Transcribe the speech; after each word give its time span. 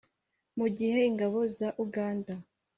mu 0.57 0.67
gihe 0.77 0.99
ingabo 1.09 1.37
za 1.57 1.69
uganda 1.83 2.33
(nra) 2.39 2.45